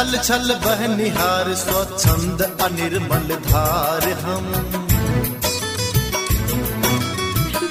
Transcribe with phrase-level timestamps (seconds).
[0.00, 4.46] छल छल बहनिहार स्वच्छंद अनिर्मल धार हम।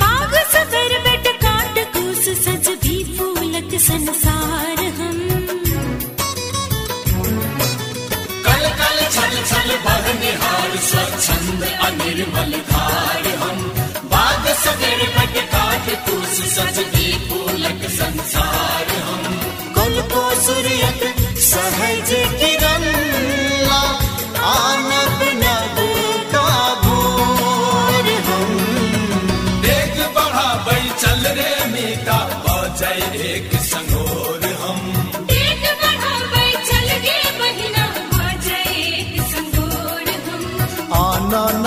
[0.02, 5.18] बाग सगर बेट काट कूस सज भी फूलक संसार हम।
[8.46, 13.68] कल कल छल छल बहनिहार स्वच्छंद अनिर्मल धार हम।
[14.14, 16.99] बाग सगर बट काट सजदी फूलक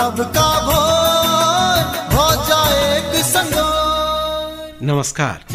[0.03, 0.81] का हो
[4.85, 5.45] नमस्कार।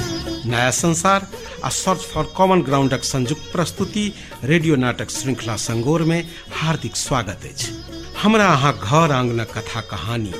[0.46, 1.26] नया संसार,
[1.64, 7.84] आ सर्च फॉर कॉमन ग्राउंडक संयुक्त प्रस्तुति, रेडियो नाटक श्रृंखला संगोर में हार्दिक स्वागत अछि।
[8.22, 10.34] हमरा अहाँ घर आंगनक कथा कहानी,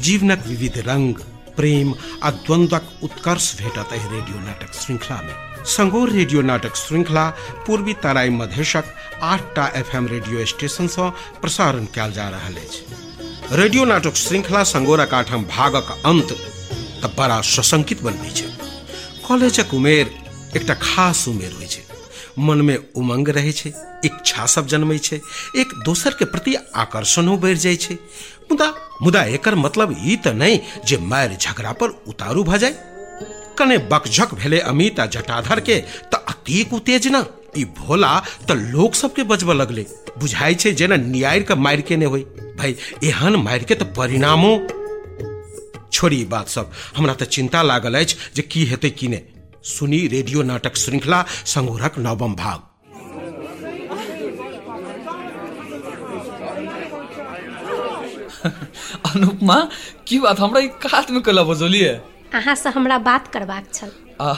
[0.00, 1.14] जीवनक विविध रंग,
[1.56, 7.30] प्रेम आ द्वंद्वक उत्कर्ष भेटत एहि रेडियो नाटक श्रृंखला में। संगोर रेडियो नाटक श्रृंखला
[7.66, 8.84] पूर्वी तराई मधेशक
[9.22, 13.05] आठटा एफएम रेडियो स्टेशन सँ प्रसारण कयल जा रहल अछि।
[13.52, 16.32] रेडियो नाटक श्रृंखला संगोरक आठम भागक अंत
[17.02, 18.46] तऽ बड़ा सशंकित बनबै छै।
[19.26, 20.10] कॉलेजक उमेर
[20.56, 21.82] एकटा खास उमेर होइ छै।
[22.38, 23.70] मनमे उमंग रहै छै,
[24.04, 25.20] इच्छा सब जन्मै छै,
[25.56, 27.94] एक दोसर के प्रति आकर्षणो बढ़ि जाइ छै।
[28.50, 28.68] मुदा
[29.02, 32.74] मुदा एकर मतलब ई तऽ नहि जे मारि झगड़ा पर उतारू भऽ जाय।
[33.58, 35.78] कने बकझक भेले अमित आ जटाधर के
[36.10, 37.24] तऽ अतेक उत्तेजना।
[37.56, 38.12] ई भोला
[38.48, 39.86] तऽ लोक सबके बजबऽ लगले।
[40.18, 42.20] बुझाइ छै जेना नियार के मारि के ने होय
[42.58, 44.52] भाई एहन मारि के तऽ परिणामो।
[45.92, 49.22] छोड़ी बात सब। हमरा तऽ चिंता लागल अछि जे की हेतै की नहि
[49.64, 52.60] सुनी रेडियो नाटक श्रृंखला संगोरक नवम भाग।
[59.06, 59.56] अनुपमा
[60.06, 60.40] की बात?
[60.40, 61.88] हमरा ई कात में कला बजौलिए
[62.34, 63.90] अहाँसँ हमरा बात करबाक छल।
[64.20, 64.34] आ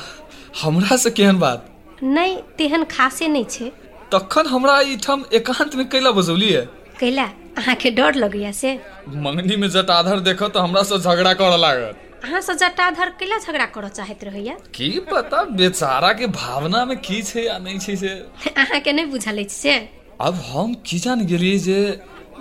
[0.63, 1.69] हमरा से केहन बात?
[2.03, 3.71] नहि तेहन खासे नहि छै।
[4.13, 6.61] तखन हमरा ईठाम एकांत में कैला बजौलिए
[7.01, 7.25] कैला?
[7.59, 8.73] अहाँके डर लगैया से?
[9.25, 13.89] मंगनी में जटाधर देखो तो हमरा से झगड़ा करऽ लागत। अहाँसँ जटाधर कैला झगड़ा करऽ
[13.89, 14.55] चाहैत रहैया?
[14.75, 18.09] की पता बेचारा के भावना में की छै या नहीं छै से?
[18.57, 19.75] अहाँके नहि बुझल अछि से?
[20.21, 21.79] अब हम की जान गेलिए जे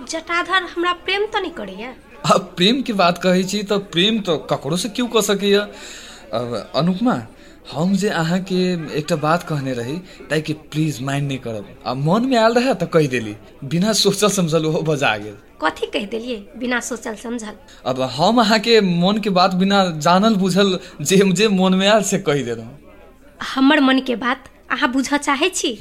[0.08, 1.94] जटाधर हमरा प्रेम तऽ नहीं करैया?
[2.34, 5.60] अब प्रेम की बात कहै छी तऽ प्रेम तो ककरो से क्यों कऽ सकैया?
[6.34, 7.14] अब अनुपमा
[7.72, 8.60] हम जे अहाँके
[8.98, 9.96] एकटा बात कहने रही
[10.30, 13.34] ताकि प्लीज माइंड नहीं करब। आ मन में आयल रहे तऽ कहि देली
[13.64, 16.36] बिना सोचल समझल ओहो बजा गेल। कथी कहि देलियै?
[16.56, 17.54] बिना सोचल समझल।
[17.86, 22.18] अब हम अहाँके मन के बात बिना जानल बुझल जे जे मन में आयल से
[22.18, 22.78] कहि देलहुँ।
[23.54, 25.72] हमर मनके बात अहाँ बुझऽ चाहै छी?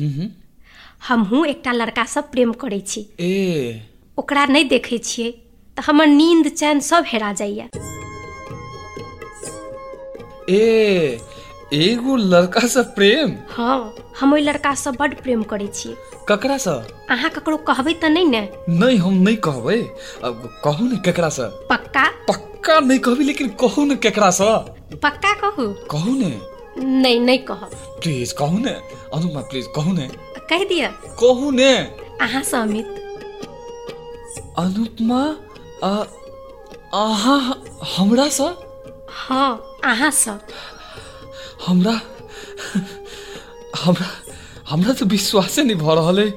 [1.08, 3.82] हमहूँ एकटा लड़कासँ प्रेम करै छी। ए।
[4.18, 5.32] ओकरा नहि देखै छियै
[5.78, 7.66] तऽ हमर नींद चैन सब हेरा जाइया।
[10.50, 11.20] ए।
[11.74, 15.96] एगो लड़का से प्रेम। हँ हम ओहि लड़कासँ बड्ड प्रेम करै छियै
[16.30, 16.72] ककरा से?
[17.10, 19.82] अहाँ ककरो कहबै तऽ नहि ने। नहीं हम नहीं कहबै।
[20.24, 22.04] अब कहू ने केकरा से। पक्का?
[22.30, 24.50] पक्का नहीं कहबी लेकिन कहू ने केकरा से।
[24.96, 25.68] पक्का कहू?
[25.92, 26.32] कहू ने।
[26.78, 27.70] नहि नहि कहब।
[28.04, 28.76] प्लीज़ कहू ने।
[29.14, 30.08] अनुपमा प्लीज़ कहू ने।
[30.50, 30.88] कहि दिअ।
[31.20, 31.74] कहू ने।
[32.22, 32.88] अहाँसँ अमित।
[34.60, 35.22] अनुपमा
[35.84, 35.92] आ
[36.94, 37.64] अहाँ
[37.98, 38.50] हमरा से?
[39.12, 40.40] हँ अहाँसँ
[41.66, 42.00] हमरा
[43.84, 44.08] हमरा
[44.70, 46.30] हमरा तो विश्वासे नहीं भऽ रहल है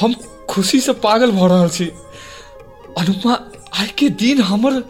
[0.00, 0.14] हम
[0.50, 1.90] खुशी से पागल भऽ रहल छी।
[3.78, 4.80] आइ के दिन हमर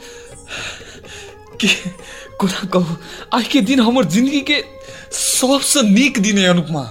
[1.60, 1.68] के
[2.40, 4.62] कोना कहू के दिन हमर जिंदगी के
[5.12, 6.82] सबसे नीक दिन है अनुपमा।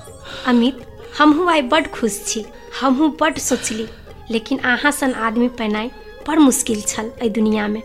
[0.48, 0.86] अमित
[1.18, 2.46] हमहूँ आइ बड्ड खुश छी
[2.80, 3.88] हमहूँ बड्ड सोचली
[4.32, 5.88] लेकिन अहाँ सन आदमी पेनाइ
[6.28, 7.82] बड़ मुश्किल छल एहि दुनियामे।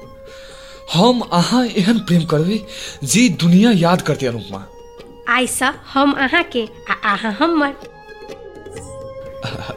[0.93, 2.59] हम अहाँ एहन प्रेम करबै
[3.05, 4.67] जे दुनिया याद करते अनुपमा।
[5.29, 7.75] आइसँ हम अहाँके आ अहाँ हमर।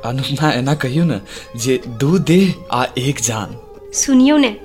[0.05, 1.19] अनुपमा एना कहियो ने
[1.55, 3.55] जे दू देह आ एक जान।
[3.93, 4.55] सुनियो ने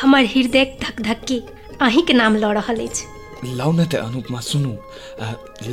[0.00, 1.38] हमर हृदय धक धक्की
[1.80, 4.76] अहींके नाम लऽ रहल अछि। लाउ ने ते अनुपमा सुनू।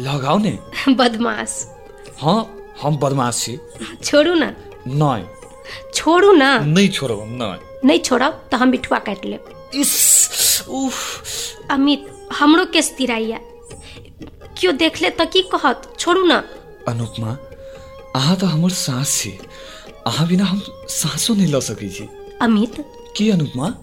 [0.05, 0.57] लगाओ ने।
[0.89, 1.65] बदमाश।
[2.21, 2.41] हाँ
[2.81, 3.59] हम बदमाश छी।
[4.03, 4.53] छोड़ू ने।
[4.87, 5.23] नहीं
[5.93, 12.06] छोड़ू ने। नहीं छोड़ब नहीं नहि छोड़ब तऽ हम बिठुआ काटि लेब। इस उफ। अमित
[12.39, 13.39] हमरो केस तिराइया।
[14.60, 15.94] केओ देख ले तऽ की कहत?
[16.00, 16.36] छोड़ू ने।
[16.88, 17.38] अनुपमा
[18.16, 19.31] अहाँ तऽ हमर सास छी।
[20.07, 22.07] अहाँ बिना हम सासो नहीं लऽ सकै छी।
[22.42, 22.83] अमित?
[23.18, 23.74] की अनुपमा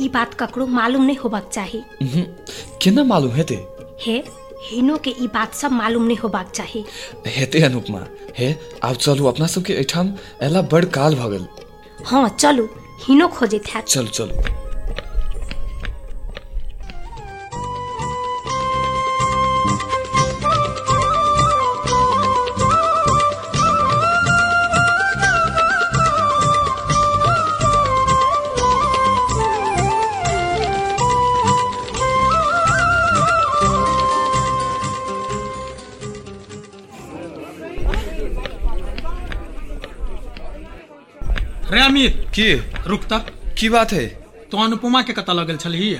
[0.00, 1.82] ई बात ककरो मालूम नहि होबाक चाही।
[2.82, 3.58] केना मालूम हेतै?
[4.00, 4.16] हे
[4.70, 6.84] हिनो के ई बात सब मालूम नहीं होबाक चाही।
[7.26, 8.06] हेते अनुपमा
[8.38, 8.54] हे
[8.84, 11.46] आब चलू अपना सबके एहिठाम एला बड़ काल भऽ गेल।
[12.06, 12.68] हाँ चलू
[13.06, 14.30] हिनो खोजैत हैत। चल चल।
[42.34, 42.52] की?
[42.86, 43.26] रुक तक
[43.58, 44.06] की बात है?
[44.50, 45.96] तो अनुपमा के कतऽ लगल छलही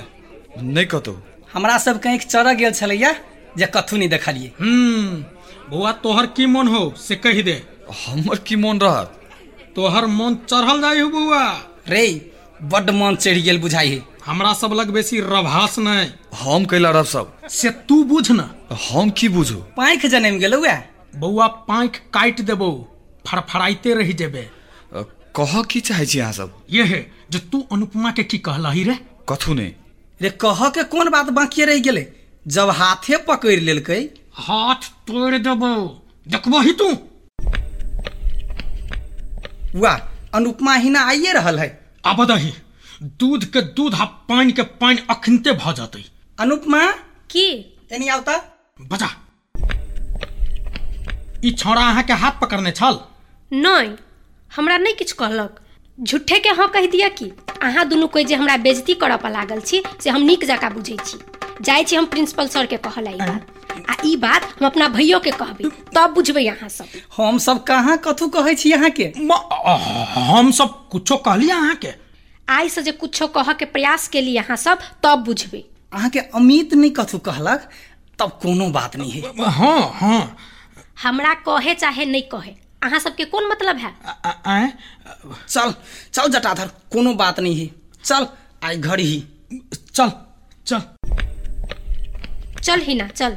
[0.59, 1.13] नहि कतौ।
[1.53, 3.13] हमरा सब कहीं चढ़ गेल छलैया
[3.59, 5.25] जे कथू नहीं देखलिए हम्म
[5.71, 7.63] बौआ तोहर की मन हो से कहि दे।
[8.07, 9.21] हमर की मोन रहत?
[9.77, 11.43] तोहर मन चढ़ल जाइ हो बौआ।
[11.89, 12.05] रे
[12.63, 16.09] बड्ड मन चढ़ गेल बुझाई है। हमरा सब लग बेसी रभास नहि।
[16.41, 17.37] हम कैला रह सब?
[17.51, 18.49] से तू बुझ न।
[18.89, 19.57] हम की बुझू?
[19.77, 20.63] पाँख जनम गेलौ
[21.17, 22.73] बौआ पाँख काटि देबौ
[23.27, 24.49] फड़फड़ाइते रहि जेबे।
[25.37, 27.01] कह की चाहे छी अहाँ सब ये है
[27.31, 28.99] जे तू अनुपमा के की कहलही रे
[29.29, 29.75] कथू नहि
[30.21, 32.07] रे कह के कोन बात बाकी रह गेले?
[32.47, 34.01] जब हाथे पकड़ लेलकै।
[34.35, 35.75] हाथ तोड़ देबौ
[36.29, 36.89] देखबही तू।
[39.81, 39.97] वाह
[40.35, 41.69] अनुपमा हिना आइए रहल है।
[42.07, 42.53] आब दही
[43.03, 46.05] दूध के दूध आ पानि के पानि अखनते भऽ जेतै।
[46.39, 46.87] अनुपमा?
[47.31, 47.47] की?
[47.93, 48.37] एनी आवता?
[48.83, 49.11] बजा।
[51.45, 53.01] ई छौड़ा अहाँके हाथ पकड़ने छल?
[53.53, 53.91] नहीं
[54.57, 55.61] हमरा नहीं किछु कहलक।
[55.99, 57.31] झूठे के हाँ कह दिया कि
[57.63, 60.97] अहाँ दुनू कोई जे हमरा बेइज्जती करऽ पर लागल छी से हम नीक जकाँ बुझै
[61.07, 61.19] छी।
[61.63, 63.47] जाइ छी हम प्रिंसिपल सर के कहला ई बात।
[63.91, 67.97] आ ई बात हम अपना भैयो के कहबै तब बुझबै अहाँ सब। हम सब कहाँ
[68.05, 69.05] कथू कहै छी अहाँ के
[70.31, 71.93] हम सब कुछो कहलियै अहाँके।
[72.49, 75.63] आइ से जे कुछो कहऽ के प्रयास केली अहाँ सब तब बुझबै।
[75.93, 77.69] अहाँ के अमित नहीं कथू कहलक
[78.19, 80.37] तब कोनो बात नहीं है। हाँ हाँ।
[81.03, 82.55] हमरा कहे चाहे नहीं कहे
[82.85, 83.93] अहाँ सबके कोन मतलब है?
[84.07, 84.69] आ- आ-
[85.49, 85.75] चल
[86.13, 87.71] चल जटाधर कोनो बात नहीं है।
[88.05, 88.27] चल
[88.65, 89.25] आई घर ही।
[89.95, 90.11] चल
[90.67, 90.83] चल।
[92.63, 93.37] चल ही ना चल।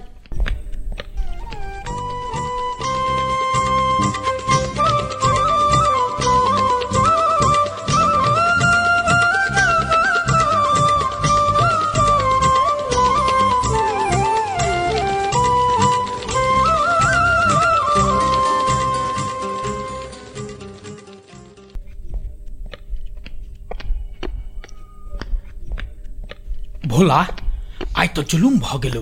[28.15, 29.01] तो जुलुम भऽ गेलौ।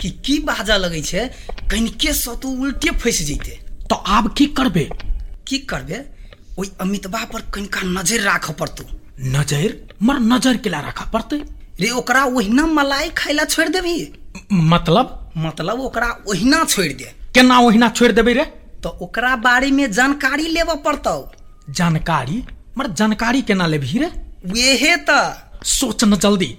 [0.00, 1.22] कि की बाजा लगै छै?
[1.70, 3.58] कनिके सँ तू उल्टे फंस जैते।
[3.90, 4.88] तो आब की करबे?
[5.46, 5.98] की करबे?
[6.58, 8.84] ओहि अमितबा पर कनिका नज़र राखऽ पड़तौ।
[9.20, 9.70] नज़र?
[10.02, 11.36] मर नज़र केला रखा पड़तै।
[11.80, 13.96] रे ओकरा ओहिना मलाई खाइला छोड़ि देबही?
[14.52, 15.32] मतलब?
[15.36, 18.44] मतलब ओकरा ओहिना छोड़ि दे। केना ओहिना छोड़ि देबै रे?
[18.84, 21.16] तऽ ओकरा बारे में जानकारी लेबऽ पड़तौ।
[21.70, 22.42] जानकारी?
[22.78, 24.10] मर जानकारी केना लेबही रे?
[24.46, 25.22] वेहे तऽ।
[25.64, 26.50] सोच न जल्दी।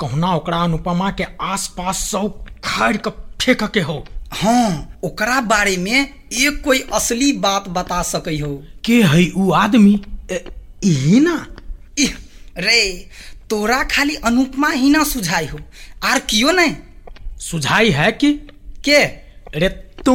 [0.00, 5.76] कहुना ओकरा अनुपमा के आस पास सब खाड़ के फेंक के हो। हाँ ओकरा बारे
[5.76, 8.54] में एक कोई असली बात बता सकै हो।
[8.84, 9.94] के है उ आदमी?
[10.32, 11.34] ई ना
[11.98, 12.14] इह,
[12.58, 13.08] रे
[13.50, 15.58] तोरा खाली अनुपमा ही ना सुझाई हो
[16.04, 16.74] आर कियो नहीं
[17.40, 18.32] सुझाई है कि?
[18.84, 19.04] के?
[19.58, 19.68] रे
[20.06, 20.14] तू।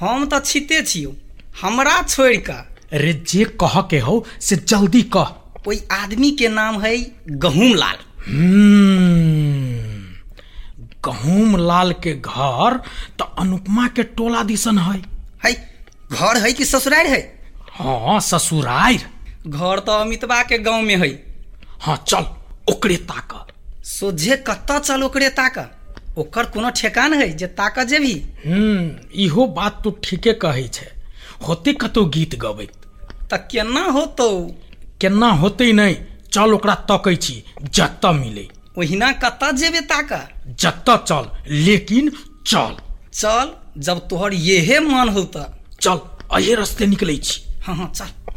[0.00, 1.12] हम तो छिते छियौ
[1.60, 5.34] हमरा छोड़ कऽ रे जे कह के हो से जल्दी कह।
[5.68, 6.96] ओहि आदमी के नाम है
[7.44, 7.96] गहूम लाल
[11.04, 12.76] गहूम लाल के घर
[13.18, 14.98] तो अनुपमा के टोला दिसन है।
[15.44, 15.52] है
[16.12, 17.20] घर है कि ससुराल है?
[17.72, 18.98] हाँ ससुरार
[19.46, 21.08] घर तो अमितबा के गाँव में है।
[21.80, 22.24] हाँ चल
[22.72, 23.46] ओकरे ताक।
[23.84, 25.58] सोझे कत्ता चल ओकरे ताक?
[26.18, 28.12] ओकर कोनो ठेकान है जे ताक जेबी
[28.46, 30.86] हम्म इहो बात तो ठीके कहै छै।
[31.48, 32.72] होते कतौ गीत गबैत।
[33.30, 34.30] तऽ केना होतौ?
[35.00, 35.96] केना होते नहीं
[36.32, 37.34] चल ओकरा तकै छी
[37.74, 38.46] जतऽ मिले।
[38.78, 40.20] ओहिना कत जेबे ताका?
[40.60, 41.24] जतऽ चल
[41.66, 42.10] लेकिन
[42.46, 42.76] चल।
[43.12, 45.24] चल जब तोहर येहे मन हो
[45.80, 45.98] चल
[46.32, 48.29] अहे रस्ते निकलै छी। हाँ हाँ चल।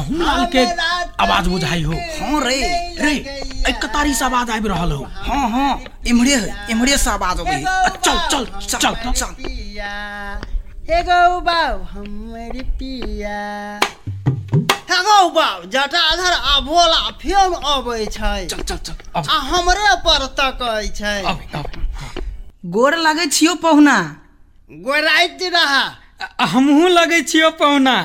[0.00, 0.64] गहुम लाल के
[1.22, 2.56] आवाज़ बुझाई हो। हाँ रे
[3.00, 3.12] रे
[3.68, 5.72] ए कतारी से आवाज़ आबि रहल हो। हाँ हाँ
[6.08, 7.62] इम्हरे है इम्हरे से आवाज़ है।
[7.96, 9.32] चल चल चल चल
[10.90, 13.40] हे गौ बाउ हमर पिया।
[14.90, 20.24] हे गौ बाउ जटाधर आ भोला फेर अबै छै। चल चल चल आ हमरे पर
[20.40, 21.38] तकै छै। अब
[22.66, 23.98] गोर लगै छियो पहुना?
[24.70, 25.84] गोराइत रहा।
[26.46, 27.96] हमहू लगै छियो पहुना।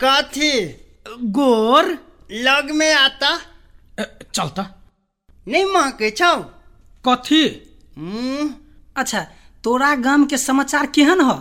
[0.00, 0.52] कथी?
[1.18, 1.96] गोर।
[2.32, 3.36] लग में आता।
[4.34, 4.66] चल त
[5.46, 6.34] नहीं महकै छौ
[7.04, 7.44] कथी?
[7.96, 8.54] हम्म,
[8.96, 9.20] अच्छा
[9.64, 11.32] तोरा गाम के समाचार केहन ह?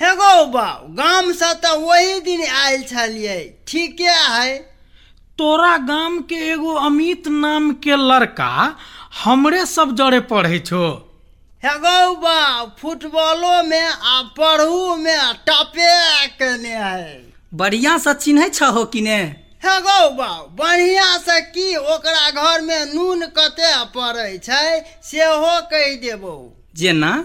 [0.00, 3.38] हे गौ बाउ गाम से तऽ वही दिन आयल छलियै
[3.68, 4.56] ठीके है।
[5.38, 8.50] तोरा गाम के एगो अमित नाम के लड़का
[9.24, 10.84] हमरे सब जड़े पढ़े छो।
[11.64, 18.84] हे गौ बाउ फुटबॉलो में आ पढ़ू में टपे केने है। बढ़िया से चिन्है छहो
[18.84, 19.16] कि ने
[19.64, 25.94] हे गौ बाउ बढ़िया से की ओकरा घर में नून कते पड़ै छै सेहो कहि
[25.94, 26.36] देबौ।
[26.76, 27.24] जेना?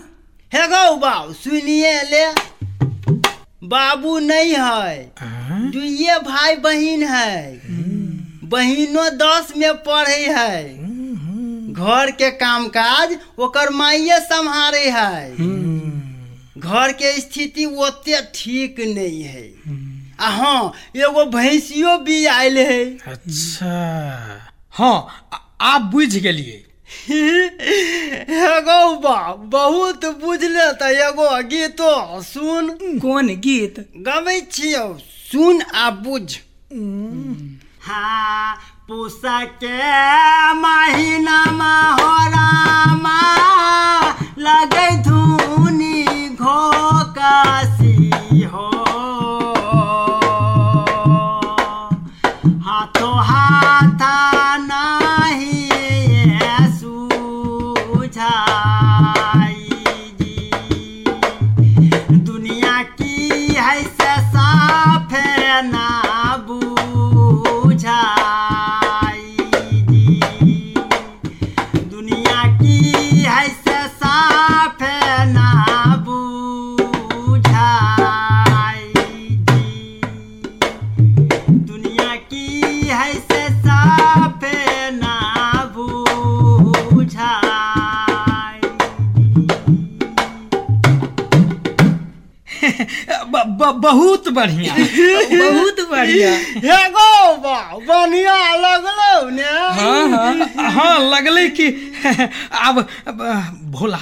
[0.54, 2.26] हे गौ बाउ सुनिए ले।
[3.64, 5.14] बाबू नहीं है
[5.72, 7.62] दुइये भाई बहिन है।
[8.44, 10.64] बहिनो दस में पढ़े है।
[11.74, 15.32] घर के काम काज ओकर माइये संभारे है।
[16.58, 19.85] घर के स्थिति ओते ठीक नहीं है। आ
[20.20, 23.74] हाँ एगो भैंसियो भी आयल है। अच्छा।
[24.78, 24.98] हाँ
[25.62, 26.62] आप बुझ गेलिए
[27.10, 29.18] हे गौ बा
[29.54, 31.92] बहुत बुझले तऽ एगो गीतो।
[32.24, 32.70] सुन।
[33.02, 33.80] कोन गीत?
[34.08, 34.86] गबै छियौ
[35.32, 36.28] सुन आ बुझ।
[37.88, 38.56] हाँ
[38.88, 39.78] पूसा के
[40.62, 43.20] महीनामा हो रामा
[44.48, 47.95] लगै धुनी घोकासी
[53.18, 55.55] हाथो हाथा नाही।
[93.86, 96.32] बहुत बढ़िया। बहुत बढ़िया।
[96.66, 96.78] हे
[97.88, 99.50] बढ़िया लगलो ने।
[99.80, 101.68] हाँ हाँ। हाँ लगले कि
[102.66, 102.80] अब,
[103.76, 104.00] भोला?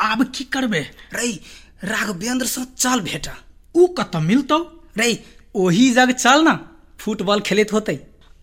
[0.00, 0.80] आब की करबे?
[1.14, 1.30] रे
[1.84, 3.36] राघवेंद्र से चल भेटा।
[3.74, 4.58] ऊ कतऽ मिलतौ?
[4.98, 5.10] रे
[5.54, 6.58] ओही जग चल ना
[7.00, 7.92] फुटबॉल खेलैत होते।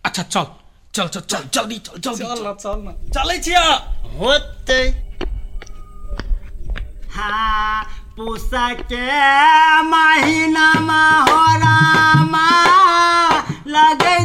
[0.04, 0.46] अच्छा चल
[0.94, 3.62] चल चल चल जल्दी चल जल्दी। चल ना चल ना। चलै छिया।
[4.18, 4.78] होते।
[7.16, 9.06] हाँ। पूसा के
[9.88, 12.46] महीनामा हो रामा
[13.76, 14.16] लगे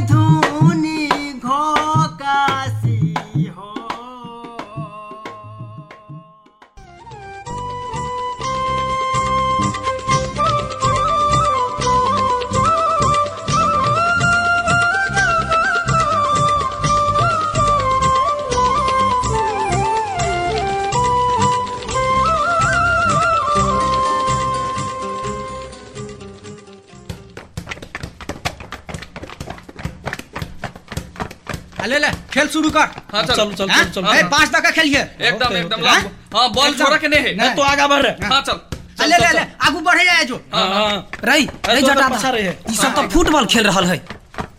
[31.88, 32.79] ले ले खेल शुरू कर।
[33.13, 33.83] हाँ, चल। चल चल हाँ?
[33.83, 36.00] चल चल। ए, तक का खेलिए एकदम एकदम। हाँ?
[36.35, 37.23] हाँ बॉल छोड़ा के नहीं?
[37.23, 40.35] है नहीं, तो आगा बढ़ रहे हाँ। चल ले ले। ले आगू बढ़े जाए जो
[40.53, 43.85] हाँ हाँ। रही रही तो जटा पछा रहे है। ई सब तो फुटबॉल खेल रहल
[43.85, 43.97] है।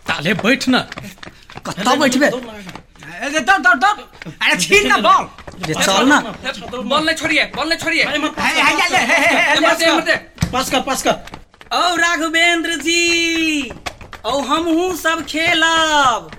[0.09, 0.79] ताले बैठ ना।
[1.67, 3.99] कत्ता बैठबे ए, दौड़ दौड़ दौड़।
[4.29, 5.29] अरे छीन ना बॉल।
[5.67, 10.17] रे चल ना। बॉल। नहीं छोड़िए बॉल नहीं छोड़िए। हे, हे, हे, हे, हे, ये।
[10.53, 13.71] पास कर पास कर औ राघवेंद्र जी।
[14.27, 16.31] औ हमहू सब खेलब।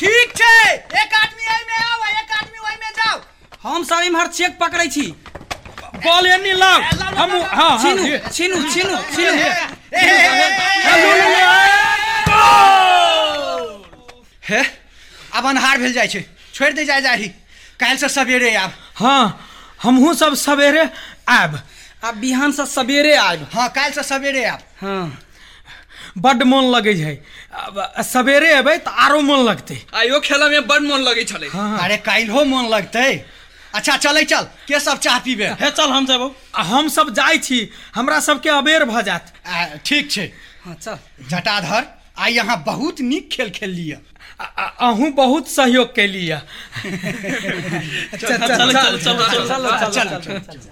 [0.00, 3.20] ठीक छै एक आदमी एहि में आओ एक आदमी ओहि में जाओ
[3.68, 5.06] हम सब इम्हर चेक पकड़ै छी
[6.06, 6.80] बॉल एनी लाओ
[7.20, 9.36] हम हाँ हाँ छीनू। छीनू छीनू छीनू
[14.50, 14.62] हे
[15.38, 16.24] अब अन्हार भेल जाइ छै
[16.54, 17.28] छोड़ि दे जाय जाही
[17.80, 19.22] काल्हि से सवेरे आब हाँ
[19.82, 20.88] हमहू सब सवेरे
[21.38, 21.58] आब
[22.04, 25.02] आब बिहान से सवेरे आब हाँ काल्हि से सवेरे आब हाँ
[26.24, 27.14] बड्ड मोन लगै छै
[27.64, 27.76] अब
[28.10, 31.48] सवेरे अबै तऽ आरो मोन लगतै आइयो खेला में बड़ मन लगे छले
[31.84, 33.10] अरे काल्हो मोन लगतै
[33.78, 37.38] अच्छा चलै चल के सब चाह पीबे हे चल हम जेबो आ हम सब जाइ
[37.48, 37.58] छी
[37.96, 40.26] हमरा सबके अबेर भऽ जायत आ, ठीक छै
[40.64, 40.96] हाँ, चल
[41.32, 41.82] जटाधर
[42.26, 43.98] आइ यहाँ बहुत नीक खेल खेल लिया
[44.40, 46.40] आ- आ- अहूँ बहुत सहयोग कैलियै
[48.22, 49.22] चल चल चल चल
[49.98, 50.66] चल चल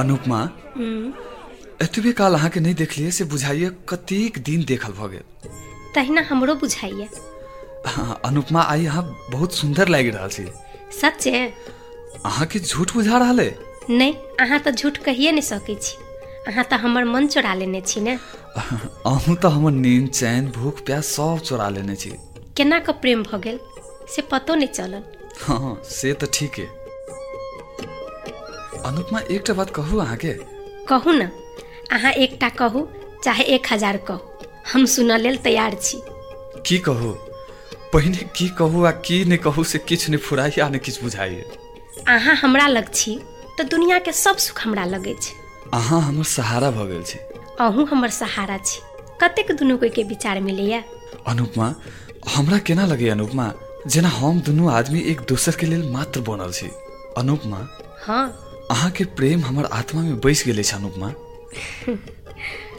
[0.00, 0.40] अनुपमा
[1.82, 5.50] एतबे काल अहाँके नहीं देखलिए से बुझाइए कतेक दिन देखल भऽ गेल।
[5.94, 7.08] तहिना हमरो बुझाइए।
[8.24, 10.44] अनुपमा आइ अहाँ बहुत सुंदर लागि रहल छी।
[11.00, 11.40] सच्चे?
[12.26, 13.40] अहाँके झूठ बुझा रहल?
[13.40, 13.58] है
[13.90, 15.96] नहि अहाँ तऽ झूठ कहिए नहि सकै छी।
[16.48, 18.14] अहाँ तऽ हमर मन चोरा लेने छी ने।
[18.56, 22.10] अहूँ तऽ हमर नींद चैन भूख प्यास सब चोरा लेने छी।
[22.56, 23.58] केना कऽ प्रेम भऽ गेल?
[24.14, 25.02] से पतो नहि चलल।
[25.42, 26.66] हाँ से तऽ ठीक। है
[28.86, 30.32] अनुपमा एकटा बात कहू अहाँके
[30.88, 31.24] कहू ने।
[31.92, 32.86] अहाँ एकटा कहू
[33.24, 36.00] चाहे एक हजार कहू। हम सुनऽ लेल तैयार छी।
[36.66, 37.10] की कहू?
[37.92, 41.44] पहिने की कहू आ की नहि कहू से किछु नहि फुराइए आ नहि किछु बुझाइए।
[42.08, 43.16] अहाँ हमरा लग छी
[43.58, 45.34] तऽ दुनियाके सब सुख हमरा लगै छै।
[45.74, 47.18] अहाँ हमर सहारा भऽ गेल छी।
[47.60, 48.80] अहूँ हमर सहारा छी।
[49.22, 50.82] कतेक दुनू कोइके विचार मिलैया
[51.28, 51.74] अनुपमा
[52.36, 53.52] हमरा केना लगे अनुपमा?
[53.86, 56.66] जेना हम दुनू आदमी एक दोसर के लेल मात्र बनल छी।
[57.18, 57.66] अनुपमा?
[58.06, 58.26] हाँ
[58.70, 61.12] अहाँ के प्रेम हमर आत्मा में बस गए अनुपमा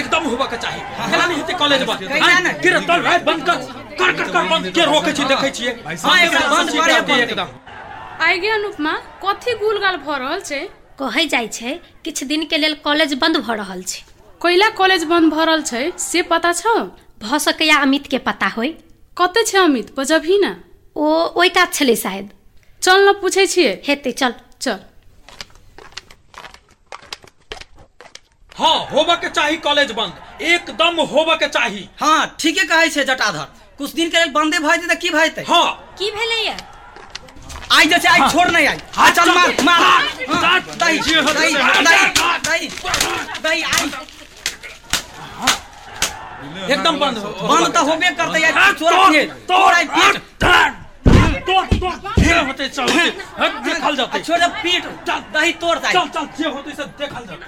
[0.00, 2.00] एकदम होबऽ के चाही केना नहीं हेतै कॉलेज बंद?
[2.62, 3.56] गिर तल भाई बंद कर
[4.00, 5.72] कर कर कर बंद के रोकै छी देखै छियै।
[6.04, 7.48] हाँ एकदम बंद करे पड़तै। एकदम।
[8.28, 8.92] आगे अनुपमा
[9.24, 10.60] कथी गुलगाल भऽ रहल छै?
[11.00, 11.74] कहै जाइ छै
[12.04, 14.02] किछु दिनके लेल कॉलेज बन्द भऽ रहल छै।
[14.40, 16.74] कोइला कॉलेज बंद भऽ रहल छै से पता छौ?
[17.22, 18.74] भऽ सकैया अमितके पता होय
[19.16, 19.94] कते छै अमित?
[19.96, 20.52] बजबही ना।
[20.96, 21.06] ओ
[21.38, 22.26] ओहि कात छलै शायद।
[22.82, 24.78] चल न पूछै छियै। हेतै चल। चल।
[28.58, 33.46] हाँ होबऽ के चाही कॉलेज बंद। एकदम होबऽ के चाही। हाँ ठीके कहै छै जटाधर।
[33.78, 35.68] कुछ दिन के लेल बंदे जेतै तऽ की जेतै हाँ।
[35.98, 36.56] की भेलैया?
[37.72, 41.54] आइ जे छै आइ छोड़ नहीं आइ। हाँ चल मार मार। हाँ, दही दही दही
[42.44, 42.68] दही
[43.42, 43.90] दही। आई
[46.72, 48.92] एकदम बंद। बंद होबे करतै हाँ, यार छोड़
[49.48, 50.16] तोड़, आई पीट
[51.48, 52.86] तोड़ तोड़। जे होतै चल।
[53.66, 57.46] देखल जातै। छोड़ पीट। दही तोड़ दही चल चल जे होतै से देखल जातै।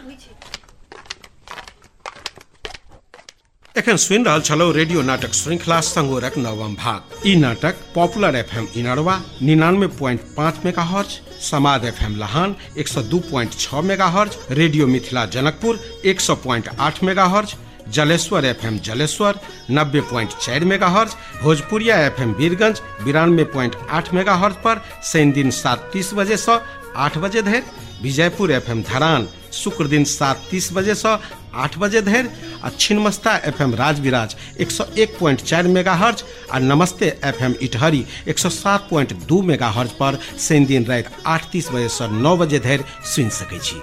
[3.78, 9.14] एखन सुनि रहल छलौ रेडियो नाटक श्रृंखला संगोरक नवम भाग। ई नाटक पॉपुलर एफएम इनरवा
[9.42, 14.36] निन्यानवे पॉइंट पाँच मेगा हर्ज समाद एफएम लहान एक सौ दू पॉइंट छः mega hertz
[14.50, 17.54] radio Mithila Janakpur एक सौ पॉइंट आठ mega hertz
[17.94, 19.38] Jaleshwar F M Jaleshwar,
[19.70, 25.32] नब्बे पॉइंट चार megahertz Bhojpuriya F M Birgunj बिरानवे point आठ मेगा हर्ज पर शनि
[25.32, 26.58] दिन सात तीस बजे से
[26.96, 27.62] आठ बजे धरि,
[28.02, 31.08] विजयपुर एफ़ एम धरान शुक्र दिन सात तीस बजे से
[31.54, 32.28] आठ बजे धरि,
[32.64, 37.42] आ छिन्मस्ता एफ़ एम राजविराज एक सौ एक पॉइंट चारि मेगा हर्ज आ नमस्ते एफ़
[37.44, 41.70] एम इटहरी एक सौ सात पॉइंट दू मेगा हर्ज पर शनि दिन राति आठ तीस
[41.70, 43.80] बजे से नौ बजे धरि सुनि सकैत छी।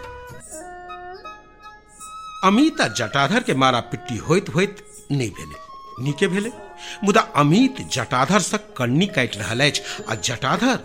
[2.43, 5.65] अमित आ जटाधर के मारा पिट्टी होइत होइत नहि भेलै।
[6.03, 6.51] नीके भेलै।
[7.03, 10.79] मुदा अमित जटाधर से कन्नी काटि रहल अछि, आ जटाधर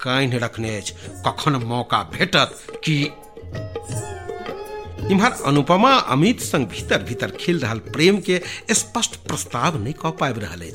[0.00, 0.80] कान्हि रखने
[1.26, 3.02] कखन मौका भेटत कि
[5.10, 8.40] इम्हर अनुपमा अमित संग भीतर भीतर खिल रहल प्रेम के
[8.72, 10.72] स्पष्ट प्रस्ताव नहि कऽ पाबि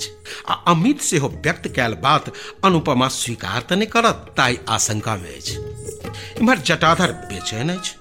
[0.50, 2.32] आ अमित सेहो व्यक्त कयल बात
[2.66, 5.30] अनुपमा स्वीकार तऽ नहि करत, ताहि आशंका में
[6.40, 7.96] इम्हर जटाधर बेचैन अछि।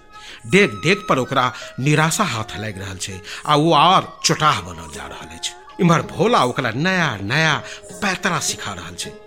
[0.50, 5.06] डेग डेग पर ओकरा निराशा हाथ लागि रहल छै, आ ओ और चोटाह बनल जा
[5.06, 7.62] रहल अछि। इम्हर भोला ओकरा नया नया
[8.02, 9.21] पैतरा सिखा रहल छै।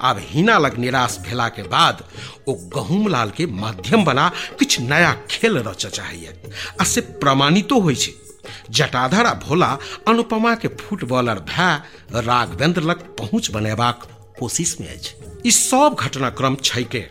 [0.00, 2.04] आब हिना लग निराश भेला के बाद
[2.48, 4.28] ओ गहूम लाल के माध्यम बना
[4.58, 6.32] किछु नया खेल रच चाहैए,
[6.80, 8.12] आ से प्रमाणितो होइ छै।
[8.70, 9.66] जटाधर आ भोला
[10.08, 14.06] अनुपमा के फुटबॉलर भाई राघवेंद्र लग पहुँच बनेबाक
[14.38, 15.14] कोशिश में अछि।
[15.46, 17.04] ई सब घटनाक्रम छै के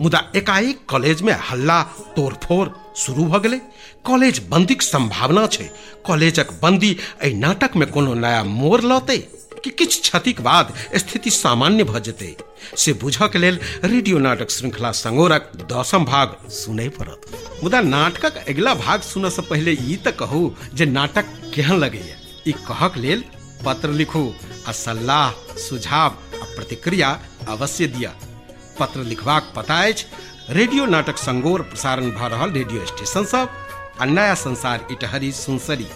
[0.00, 1.82] मुदा एकाएक कॉलेज में हल्ला,
[2.16, 3.60] तोड़फोड़ शुरू भ गेलै।
[4.04, 5.64] कॉलेज बंदीक संभावना छै।
[6.06, 9.16] कॉलेजक बंदी एहि नाटक में कोनो नया मोड़ लौते।
[9.64, 12.36] कि किछु क्षतिक बाद स्थिति सामान्य भ जेतै।
[12.76, 17.26] से बुझक लेल रेडियो नाटक श्रृंखला संगोरक दसम भाग सुनै पड़त।
[17.64, 20.40] मुदा नाटकक अगिला भाग सुनऽ से पहिले ई तऽ कहू
[20.74, 22.16] जे नाटक केहन लगैया।
[22.48, 23.24] ई कहक लेल
[23.64, 24.24] पत्र लिखू,
[24.68, 27.08] आ सलाह, सुझाव, आ प्रतिक्रिया
[27.48, 28.14] अवश्य दिया
[28.78, 30.06] पत्र लिखबाक पता अछि,
[30.50, 33.48] रेडियो नाटक संगोर प्रसारण भऽ रहल रेडियो स्टेशन सब
[34.00, 35.86] आ Naya Sansar Itahari Sunsari,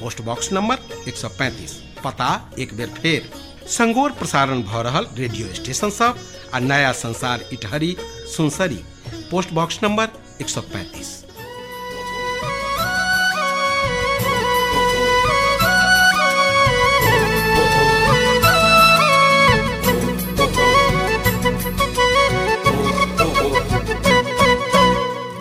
[0.00, 3.30] post box number 135 पता एक बेर फेर।
[3.68, 6.18] संगोर प्रसारण भऽ रहल रेडियो स्टेशन सब
[6.54, 7.96] आ Naya Sansar Itahari,
[8.36, 8.84] Sunsari,
[9.30, 10.08] post box number
[10.42, 11.18] 135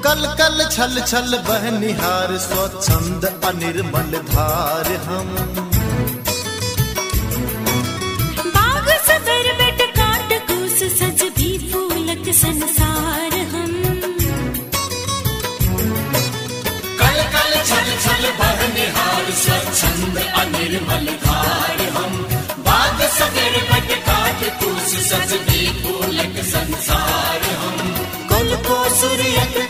[0.03, 5.68] कल कल छल छल बहनिहार, स्वच्छंद अनिर्मल धार हम।
[12.33, 13.71] संसार हम।
[16.99, 22.13] कल कल छल छल बहनिहार स्वच्छंद अनिर्मल धार हम।
[22.67, 27.77] बाद सगर बट काट कूस सज भी फूलक संसार हम।
[28.29, 29.68] कल को सूर्यक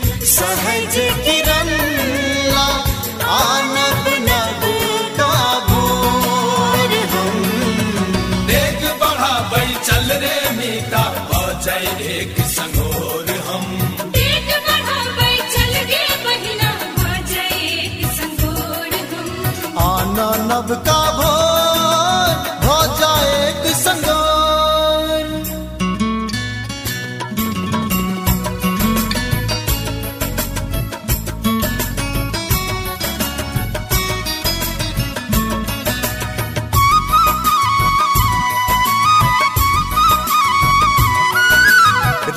[20.68, 24.18] का भोर हो जाए संगोर।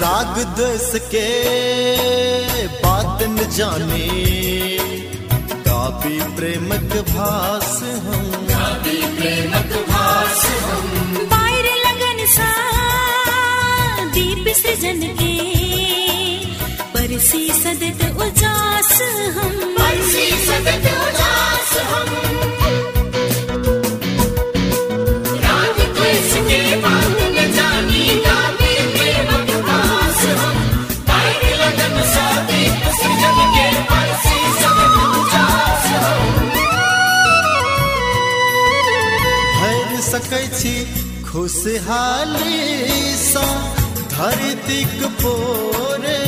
[0.04, 1.28] राग द्वेष के
[2.84, 4.83] बात न जाने।
[8.50, 12.50] गापी प्रेमक भास हम। बाहर लगन सा
[14.06, 15.34] दीप सृजन के।
[16.94, 19.02] परसी सदत उजास
[19.38, 22.10] हम। परसी सदत उजास हम।
[40.14, 40.76] सकै छी।
[41.28, 42.44] खुशहालीसँ
[44.14, 46.23] धरतीक पोरे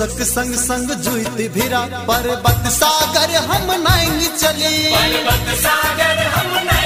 [0.00, 6.79] जो सक संग संग जुइत भिरा। पर्वत सागर हम नहीं चली। पर्वत सागर हम नहीं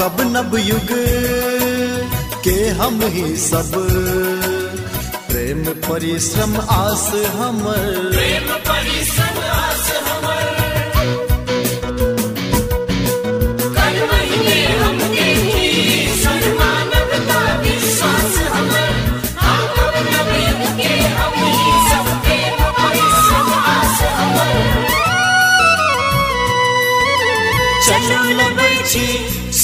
[0.00, 0.88] कब नब युग
[2.44, 3.72] के हम ही सब।
[5.30, 10.60] प्रेम परिश्रम आस हमर। प्रेम परिश्रम आस हमर।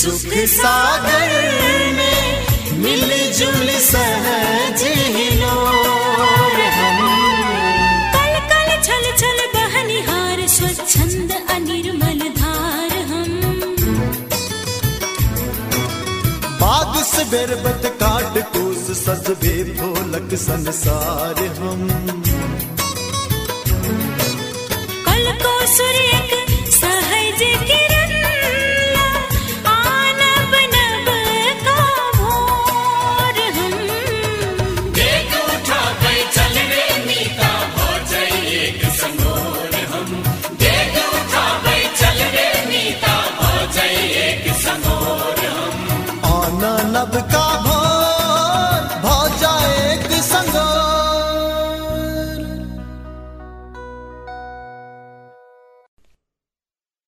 [0.07, 1.31] सुख सागर
[1.95, 4.83] में मिल जुल सहज
[5.17, 5.55] हिलो
[8.15, 13.35] कल कल छल छल बहनिहार स्वच्छंद अनिर्मल धार हम।
[17.11, 21.83] से बेरबत काट कोस सजबे भोलक संसार हम।